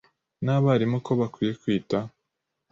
[0.43, 1.99] n’abarimu ko bakwiye kwita